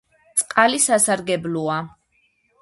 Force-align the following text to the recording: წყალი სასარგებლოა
წყალი 0.41 0.79
სასარგებლოა 0.85 1.77